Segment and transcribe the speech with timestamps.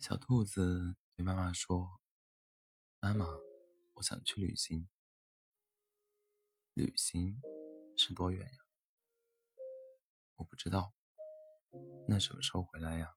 [0.00, 2.00] 小兔子对妈妈说
[3.02, 3.26] ：“妈妈，
[3.94, 4.88] 我想去旅行。
[6.74, 7.42] 旅行
[7.96, 8.58] 是多远呀？
[10.36, 10.94] 我不知道。
[12.06, 13.16] 那什么时候回来呀？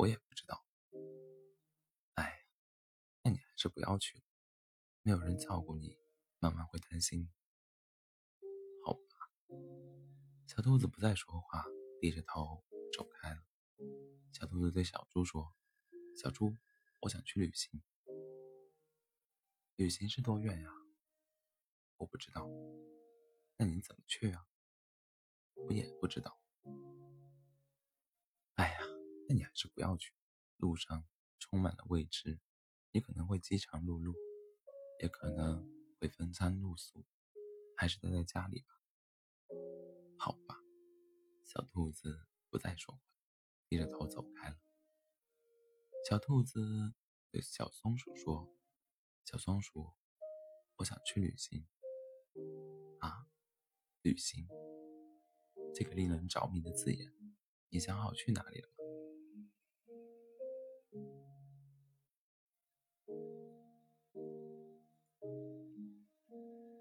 [0.00, 0.66] 我也不知道。
[2.14, 2.44] 哎，
[3.22, 4.24] 那你还是不要去了。
[5.02, 5.96] 没有人照顾你，
[6.40, 7.30] 妈妈会担心你。
[8.84, 9.00] 好吧。”
[10.48, 11.64] 小兔子不再说话，
[12.00, 13.44] 低着头走开了。
[14.32, 15.54] 小兔子对小猪说
[16.16, 16.56] ：“小猪，
[17.00, 17.82] 我想去旅行。
[19.76, 20.70] 旅行是多远呀？
[21.96, 22.48] 我不知道。
[23.56, 24.46] 那你怎么去啊？
[25.54, 26.40] 我也不知道。
[28.54, 28.80] 哎呀，
[29.28, 30.14] 那你还是不要去。
[30.56, 31.06] 路上
[31.38, 32.40] 充满了未知，
[32.92, 34.14] 你可能会饥肠辘辘，
[35.00, 37.04] 也可能会风餐露宿。
[37.76, 38.80] 还是待在家里吧。
[40.16, 40.56] 好吧。”
[41.44, 43.09] 小兔子不再说话。
[43.70, 44.58] 低着头走开了。
[46.04, 46.92] 小兔子
[47.30, 48.52] 对小松鼠说
[49.24, 49.92] ：“小松鼠，
[50.78, 51.68] 我想去旅行。”
[52.98, 53.28] 啊，
[54.02, 54.48] 旅行，
[55.72, 57.12] 这个令人着迷的字眼，
[57.68, 58.74] 你想好去哪里了吗？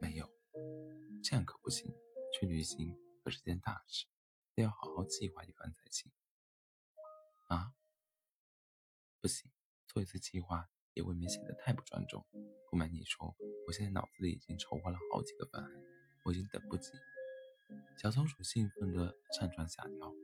[0.00, 0.26] 没有，
[1.22, 1.94] 这样可不行。
[2.32, 4.06] 去旅行可是件大事，
[4.54, 6.10] 得要好好计划一番才行。
[7.48, 7.72] 啊，
[9.20, 9.50] 不行，
[9.86, 12.24] 做一次计划也未免显得太不庄重。
[12.70, 13.34] 不瞒你说，
[13.66, 15.70] 我现在脑子里已经筹划了好几个方案，
[16.24, 16.92] 我已经等不及。
[18.00, 20.14] 小松鼠兴奋地上蹿下跳。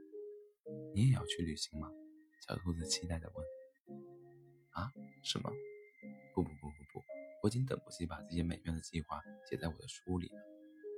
[0.95, 1.91] 你也要去旅行吗？
[2.47, 3.47] 小兔子期待地问。
[4.71, 5.51] 啊，什么？
[6.35, 7.03] 不不不不不，
[7.43, 10.39] 我已经等不及把这些美妙的计划写在我的书里了。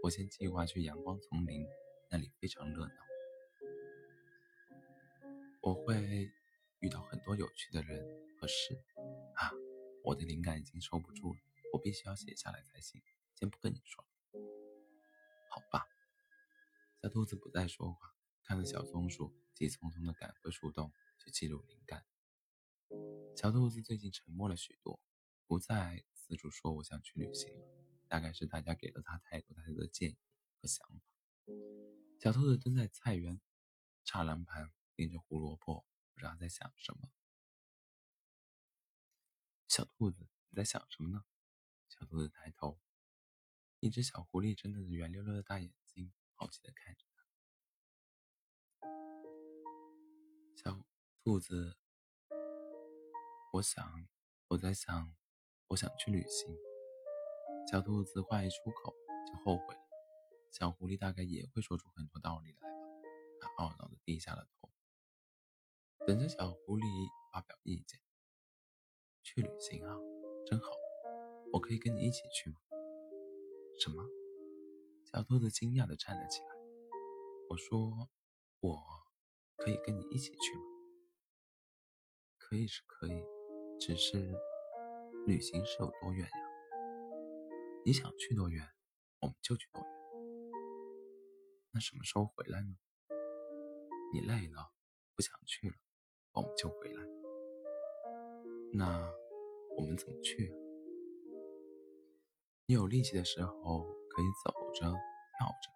[0.03, 1.65] 我先计划去阳光丛林，
[2.11, 3.06] 那里非常热闹。
[5.67, 6.31] 我会
[6.79, 8.01] 遇到很多有趣的人
[8.39, 8.73] 和事
[9.35, 9.51] 啊！
[10.05, 11.41] 我的灵感已经收不住了，
[11.73, 13.03] 我必须要写下来才行。
[13.35, 14.41] 先不跟你说了，
[15.51, 15.85] 好吧。
[17.03, 22.05] 小兔子不再说话，看着小松鼠急匆匆地赶回树洞去记录灵感。
[23.37, 25.01] 小兔子最近沉默了许多，
[25.49, 27.67] 不再四处说我想去旅行了。
[28.07, 30.17] 大概是大家给了他太多太多的建议
[30.63, 31.03] 和想法。
[32.21, 33.41] 小兔子蹲在菜园
[34.05, 34.71] 栅栏旁。
[34.97, 37.11] 盯着胡萝卜，不知道在想什么。
[39.69, 41.25] 小兔子，你在想什么呢？
[41.91, 42.81] 小兔子抬头，
[43.81, 47.27] 一只小狐狸睁着圆溜溜的大眼睛，好奇的看着它。
[50.57, 50.87] 小
[51.23, 51.77] 兔子，
[53.53, 54.09] 我想，
[54.49, 55.15] 我在想，
[55.69, 56.57] 我想去旅行。
[57.71, 58.97] 小兔子话一出口
[59.27, 59.81] 就后悔了。
[60.51, 62.69] 小狐狸大概也会说出很多道理来吧？
[63.41, 64.71] 它懊恼的低下了头。
[66.07, 66.85] 等着小狐狸
[67.33, 68.01] 发表意见。
[69.25, 69.99] 去旅行啊，
[70.47, 70.71] 真好！
[71.53, 72.57] 我可以跟你一起去吗？
[73.81, 74.05] 什么？
[75.05, 76.47] 小兔子惊讶地站了起来。
[77.49, 78.09] 我说
[78.61, 78.81] ：“我
[79.57, 80.63] 可以跟你一起去吗？”
[82.39, 83.25] 可以是可以，
[83.81, 84.33] 只是
[85.27, 86.39] 旅行是有多远呀？
[87.85, 88.65] 你想去多远，
[89.19, 89.91] 我们就去多远。
[91.73, 92.77] 那什么时候回来呢？
[94.13, 94.73] 你累了，
[95.17, 95.75] 不想去了。
[96.37, 97.03] 我们就回来。
[98.75, 99.11] 那
[99.77, 100.55] 我们怎么去？
[102.67, 105.71] 你有力气的时候可以走着、跳着；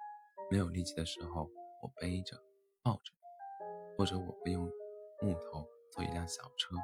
[0.51, 1.51] 没有力气的时候，
[1.83, 2.37] 我背着、
[2.83, 3.13] 抱着，
[3.97, 4.71] 或者我会用
[5.23, 6.77] 木头做一辆小车，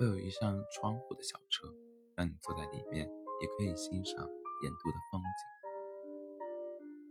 [0.00, 1.72] 会有一扇窗户的小车，
[2.16, 3.06] 让你坐在里面，
[3.40, 4.26] 也可以欣赏
[4.62, 5.46] 沿途的风景。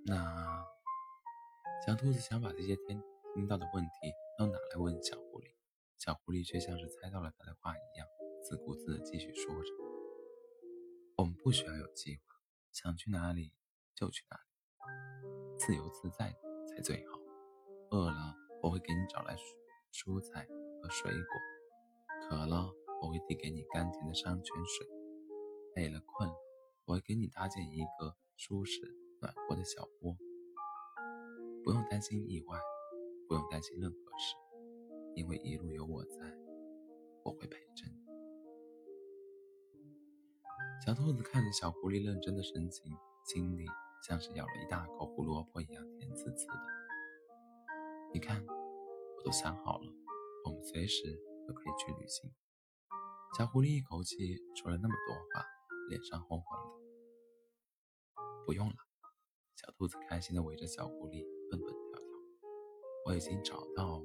[0.08, 0.66] 那
[1.86, 3.02] 小兔子想把这些天
[3.36, 3.90] 听到的问题
[4.38, 5.16] 都拿来问小。
[5.98, 8.08] 小狐狸却像是猜到了他的话一样，
[8.44, 9.70] 自顾自地继续说着
[11.18, 12.22] ：“我们不需要有计划，
[12.72, 13.52] 想去哪里
[13.96, 16.36] 就去哪里，自由自在
[16.68, 17.18] 才最好。
[17.90, 19.36] 饿了，我会给你找来
[19.92, 20.48] 蔬菜
[20.82, 22.72] 和水果；渴了，
[23.02, 24.88] 我会递给你甘甜的山泉水；
[25.76, 26.36] 累了困了，
[26.86, 28.80] 我会给你搭建一个舒适
[29.20, 30.16] 暖和的小窝。
[31.64, 32.60] 不用担心意外，
[33.28, 34.36] 不用担心任何事。”
[35.18, 36.20] 因为一路有我在，
[37.24, 38.06] 我会陪着你。
[40.86, 43.66] 小兔子看着小狐狸认真的神情，心里
[44.08, 46.54] 像是咬了一大口胡萝卜一样甜滋滋的。
[48.14, 49.92] 你看，我都想好了，
[50.46, 52.32] 我们随时都可以去旅行。
[53.36, 55.44] 小狐狸一口气说了那么多话，
[55.90, 56.78] 脸上红红的。
[58.46, 58.76] 不用了，
[59.56, 62.08] 小兔子开心的围着小狐狸蹦蹦跳跳。
[63.08, 64.00] 我已经找到。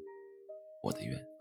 [0.82, 1.31] 我的愿。